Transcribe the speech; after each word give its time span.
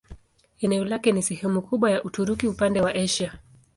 Eneo 0.59 0.85
lake 0.85 1.11
ni 1.11 1.21
sehemu 1.23 1.61
kubwa 1.61 1.91
ya 1.91 2.03
Uturuki 2.03 2.47
upande 2.47 2.81
wa 2.81 2.93
Asia. 2.95 3.39